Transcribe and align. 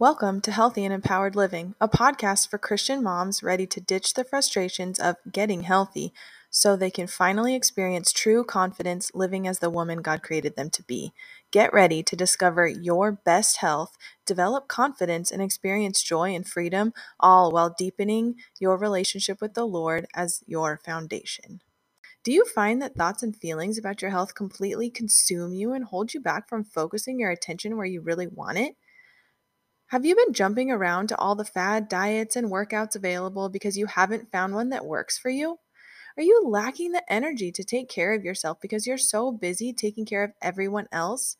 Welcome 0.00 0.42
to 0.42 0.52
Healthy 0.52 0.84
and 0.84 0.94
Empowered 0.94 1.34
Living, 1.34 1.74
a 1.80 1.88
podcast 1.88 2.48
for 2.48 2.56
Christian 2.56 3.02
moms 3.02 3.42
ready 3.42 3.66
to 3.66 3.80
ditch 3.80 4.14
the 4.14 4.22
frustrations 4.22 5.00
of 5.00 5.16
getting 5.32 5.62
healthy 5.62 6.12
so 6.50 6.76
they 6.76 6.88
can 6.88 7.08
finally 7.08 7.56
experience 7.56 8.12
true 8.12 8.44
confidence 8.44 9.10
living 9.12 9.48
as 9.48 9.58
the 9.58 9.70
woman 9.70 10.00
God 10.00 10.22
created 10.22 10.54
them 10.54 10.70
to 10.70 10.84
be. 10.84 11.12
Get 11.50 11.72
ready 11.72 12.04
to 12.04 12.14
discover 12.14 12.68
your 12.68 13.10
best 13.10 13.56
health, 13.56 13.96
develop 14.24 14.68
confidence, 14.68 15.32
and 15.32 15.42
experience 15.42 16.00
joy 16.00 16.32
and 16.32 16.46
freedom, 16.46 16.92
all 17.18 17.50
while 17.50 17.74
deepening 17.76 18.36
your 18.60 18.76
relationship 18.76 19.40
with 19.40 19.54
the 19.54 19.66
Lord 19.66 20.06
as 20.14 20.44
your 20.46 20.78
foundation. 20.84 21.60
Do 22.22 22.30
you 22.30 22.44
find 22.44 22.80
that 22.82 22.94
thoughts 22.94 23.24
and 23.24 23.34
feelings 23.34 23.78
about 23.78 24.00
your 24.00 24.12
health 24.12 24.36
completely 24.36 24.90
consume 24.90 25.54
you 25.54 25.72
and 25.72 25.86
hold 25.86 26.14
you 26.14 26.20
back 26.20 26.48
from 26.48 26.62
focusing 26.62 27.18
your 27.18 27.32
attention 27.32 27.76
where 27.76 27.84
you 27.84 28.00
really 28.00 28.28
want 28.28 28.58
it? 28.58 28.76
Have 29.88 30.04
you 30.04 30.14
been 30.14 30.34
jumping 30.34 30.70
around 30.70 31.06
to 31.06 31.16
all 31.16 31.34
the 31.34 31.46
fad 31.46 31.88
diets 31.88 32.36
and 32.36 32.52
workouts 32.52 32.94
available 32.94 33.48
because 33.48 33.78
you 33.78 33.86
haven't 33.86 34.30
found 34.30 34.54
one 34.54 34.68
that 34.68 34.84
works 34.84 35.16
for 35.16 35.30
you? 35.30 35.60
Are 36.18 36.22
you 36.22 36.42
lacking 36.46 36.92
the 36.92 37.10
energy 37.10 37.50
to 37.50 37.64
take 37.64 37.88
care 37.88 38.12
of 38.12 38.22
yourself 38.22 38.60
because 38.60 38.86
you're 38.86 38.98
so 38.98 39.32
busy 39.32 39.72
taking 39.72 40.04
care 40.04 40.24
of 40.24 40.32
everyone 40.42 40.88
else? 40.92 41.38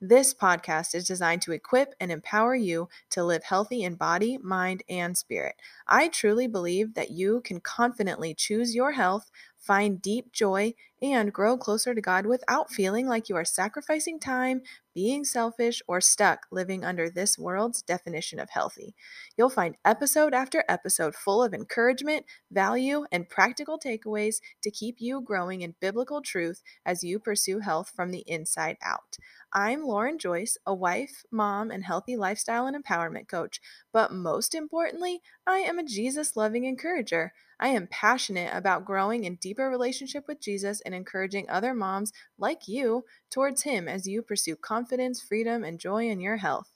This 0.00 0.32
podcast 0.32 0.94
is 0.94 1.08
designed 1.08 1.42
to 1.42 1.50
equip 1.50 1.92
and 1.98 2.12
empower 2.12 2.54
you 2.54 2.88
to 3.10 3.24
live 3.24 3.42
healthy 3.42 3.82
in 3.82 3.96
body, 3.96 4.38
mind, 4.38 4.84
and 4.88 5.18
spirit. 5.18 5.56
I 5.88 6.06
truly 6.06 6.46
believe 6.46 6.94
that 6.94 7.10
you 7.10 7.40
can 7.40 7.58
confidently 7.58 8.32
choose 8.32 8.76
your 8.76 8.92
health, 8.92 9.28
find 9.58 10.00
deep 10.00 10.32
joy, 10.32 10.74
and 11.00 11.32
grow 11.32 11.56
closer 11.56 11.94
to 11.94 12.00
God 12.00 12.26
without 12.26 12.72
feeling 12.72 13.06
like 13.06 13.28
you 13.28 13.36
are 13.36 13.44
sacrificing 13.44 14.18
time, 14.18 14.62
being 14.94 15.24
selfish, 15.24 15.80
or 15.86 16.00
stuck 16.00 16.46
living 16.50 16.84
under 16.84 17.08
this 17.08 17.38
world's 17.38 17.82
definition 17.82 18.40
of 18.40 18.50
healthy. 18.50 18.94
You'll 19.36 19.50
find 19.50 19.76
episode 19.84 20.34
after 20.34 20.64
episode 20.68 21.14
full 21.14 21.42
of 21.42 21.54
encouragement, 21.54 22.26
value, 22.50 23.04
and 23.12 23.28
practical 23.28 23.78
takeaways 23.78 24.40
to 24.62 24.70
keep 24.70 24.96
you 24.98 25.20
growing 25.20 25.62
in 25.62 25.76
biblical 25.80 26.20
truth 26.20 26.62
as 26.84 27.04
you 27.04 27.18
pursue 27.18 27.60
health 27.60 27.92
from 27.94 28.10
the 28.10 28.24
inside 28.26 28.76
out. 28.82 29.18
I'm 29.52 29.82
Lauren 29.82 30.18
Joyce, 30.18 30.58
a 30.66 30.74
wife, 30.74 31.24
mom, 31.30 31.70
and 31.70 31.84
healthy 31.84 32.16
lifestyle 32.16 32.66
and 32.66 32.76
empowerment 32.76 33.28
coach. 33.28 33.60
But 33.92 34.12
most 34.12 34.54
importantly, 34.54 35.20
I 35.46 35.58
am 35.58 35.78
a 35.78 35.84
Jesus 35.84 36.36
loving 36.36 36.64
encourager. 36.64 37.32
I 37.60 37.68
am 37.68 37.88
passionate 37.88 38.54
about 38.54 38.84
growing 38.84 39.24
in 39.24 39.36
deeper 39.36 39.68
relationship 39.68 40.28
with 40.28 40.40
Jesus 40.40 40.80
and 40.82 40.94
encouraging 40.94 41.48
other 41.48 41.74
moms 41.74 42.12
like 42.38 42.68
you 42.68 43.04
towards 43.30 43.62
Him 43.62 43.88
as 43.88 44.06
you 44.06 44.22
pursue 44.22 44.56
confidence, 44.56 45.20
freedom, 45.20 45.64
and 45.64 45.78
joy 45.78 46.08
in 46.08 46.20
your 46.20 46.36
health. 46.36 46.72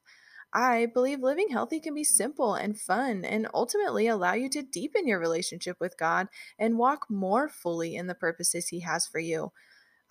I 0.53 0.87
believe 0.87 1.21
living 1.21 1.49
healthy 1.51 1.81
can 1.81 1.95
be 1.95 2.05
simple 2.05 2.55
and 2.55 2.79
fun 2.79 3.25
and 3.25 3.49
ultimately 3.55 4.07
allow 4.07 4.35
you 4.35 4.51
to 4.51 4.63
deepen 4.63 5.07
your 5.07 5.19
relationship 5.19 5.79
with 5.81 5.97
God 5.97 6.29
and 6.59 6.79
walk 6.79 7.07
more 7.09 7.49
fully 7.49 7.97
in 7.97 8.07
the 8.07 8.15
purposes 8.15 8.69
He 8.69 8.81
has 8.81 9.07
for 9.07 9.19
you. 9.19 9.53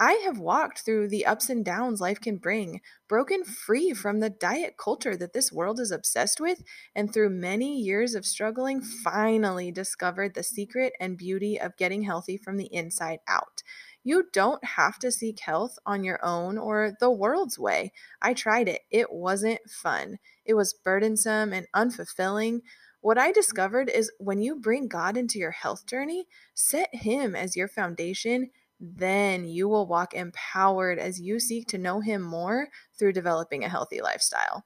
I 0.04 0.14
have 0.26 0.40
walked 0.40 0.80
through 0.80 1.10
the 1.10 1.28
ups 1.28 1.48
and 1.48 1.64
downs 1.64 2.02
life 2.02 2.20
can 2.20 2.38
bring, 2.38 2.82
broken 3.08 3.44
free 3.44 3.94
from 3.94 4.20
the 4.20 4.32
diet 4.32 4.74
culture 4.76 5.16
that 5.16 5.34
this 5.34 5.52
world 5.52 5.80
is 5.80 5.92
obsessed 5.92 6.42
with, 6.42 6.64
and 6.96 7.14
through 7.14 7.30
many 7.30 7.80
years 7.80 8.16
of 8.16 8.26
struggling, 8.26 8.82
finally 8.82 9.72
discovered 9.72 10.34
the 10.34 10.42
secret 10.42 10.94
and 11.00 11.20
beauty 11.20 11.62
of 11.62 11.78
getting 11.78 12.02
healthy 12.02 12.36
from 12.36 12.58
the 12.58 12.74
inside 12.74 13.20
out. 13.28 13.62
You 14.04 14.24
don't 14.34 14.64
have 14.66 14.98
to 15.02 15.12
seek 15.12 15.40
health 15.42 15.78
on 15.86 16.04
your 16.04 16.20
own 16.26 16.58
or 16.58 16.94
the 17.00 17.12
world's 17.12 17.60
way. 17.60 17.94
I 18.24 18.34
tried 18.34 18.68
it, 18.68 18.82
it 18.90 19.12
wasn't 19.12 19.70
fun. 19.70 20.18
It 20.46 20.56
was 20.56 20.74
burdensome 20.74 21.54
and 21.54 21.68
unfulfilling. 21.76 22.62
What 23.02 23.20
I 23.20 23.32
discovered 23.32 23.88
is 23.88 24.12
when 24.18 24.42
you 24.42 24.56
bring 24.56 24.88
God 24.88 25.16
into 25.16 25.38
your 25.38 25.52
health 25.52 25.86
journey, 25.86 26.26
set 26.56 26.90
Him 26.92 27.36
as 27.36 27.56
your 27.56 27.68
foundation 27.68 28.50
then 28.82 29.46
you 29.46 29.70
will 29.70 29.86
walk 29.86 30.16
empowered 30.16 30.98
as 30.98 31.22
you 31.22 31.40
seek 31.40 31.68
to 31.68 31.78
know 31.78 32.00
Him 32.00 32.22
more 32.22 32.68
through 32.98 33.14
developing 33.14 33.64
a 33.64 33.70
healthy 33.70 34.02
lifestyle. 34.02 34.66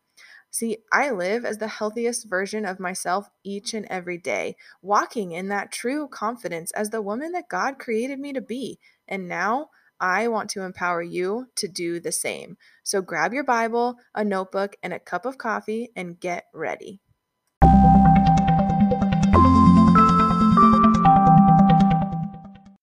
See, 0.52 0.78
I 0.90 1.12
live 1.12 1.44
as 1.44 1.58
the 1.58 1.68
healthiest 1.68 2.30
version 2.30 2.66
of 2.66 2.80
myself 2.80 3.30
each 3.44 3.74
and 3.74 3.86
every 3.90 4.18
day, 4.18 4.56
walking 4.82 5.34
in 5.34 5.50
that 5.50 5.74
true 5.74 6.08
confidence 6.08 6.72
as 6.72 6.90
the 6.90 7.02
woman 7.02 7.34
that 7.34 7.50
God 7.50 7.78
created 7.78 8.20
me 8.20 8.32
to 8.32 8.40
be. 8.40 8.80
And 9.10 9.28
now 9.28 9.70
I 10.00 10.30
want 10.30 10.50
to 10.52 10.62
empower 10.62 11.02
you 11.02 11.48
to 11.56 11.68
do 11.68 12.00
the 12.00 12.14
same. 12.14 12.58
So 12.84 13.02
grab 13.02 13.34
your 13.34 13.44
Bible, 13.44 13.98
a 14.14 14.24
notebook, 14.24 14.78
and 14.82 14.94
a 14.94 15.00
cup 15.00 15.26
of 15.26 15.38
coffee 15.38 15.90
and 15.94 16.18
get 16.20 16.46
ready. 16.54 17.02